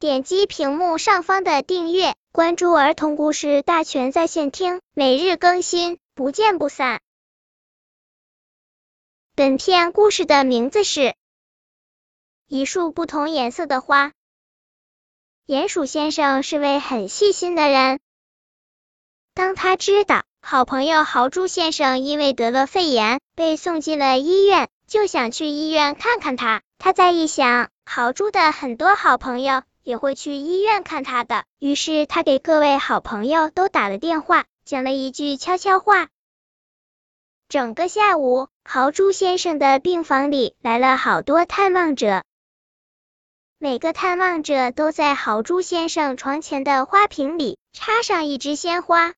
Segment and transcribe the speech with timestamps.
[0.00, 7.00] 点击屏幕上方的订阅，关注儿童故事大全在线听，每日更新，不见不散。
[9.34, 11.00] 本片故事的名字是
[12.46, 14.06] 《一束不同颜色的花》。
[15.48, 17.98] 鼹鼠先生是位很细心的人，
[19.34, 26.62] 当他知道好朋友豪猪先生因为得了肺炎被送进了医院，就想去医院看看他。
[26.78, 36.08] 他再一想，豪猪的很多好朋友也会去医院看他的，于是他给各位好朋友都打了电话，讲了一句悄悄话。
[37.48, 42.22] 整个下午，豪猪先生的病房里来了好多探望者，
[43.56, 49.14] 每个探望者都在豪猪先生床前的花瓶里插上一支鲜花。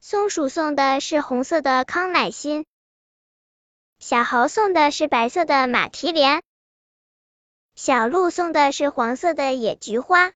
[0.00, 2.66] 松鼠送的是红色的康乃馨。
[4.00, 6.42] 小猴送的是白色的马蹄莲，
[7.80, 10.32] 小鹿送的是黄色的野菊花，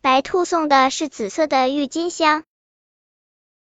[0.00, 2.44] 白兔送的是紫色的郁金香。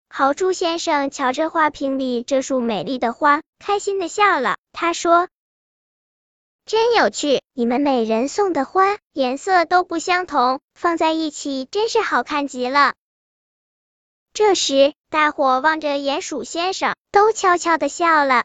[0.08, 4.56] 豪猪先生瞧着花瓶里这束美丽的花，开心的笑了。
[4.72, 5.28] 他说
[6.64, 12.94] ：“真有趣，你们每人送的花颜色都不相同，放在一起真是好看极了。”
[14.32, 18.44] 这时，大伙望着鼹鼠先生，都悄悄的笑了。